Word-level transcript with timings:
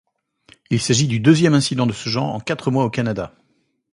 Il 0.71 0.81
s'agit 0.81 1.07
du 1.07 1.19
deuxième 1.19 1.53
incident 1.53 1.85
de 1.85 1.93
ce 1.93 2.09
genre 2.09 2.33
en 2.33 2.39
quatre 2.39 2.71
mois 2.71 2.85
au 2.85 2.89
Canada. 2.89 3.35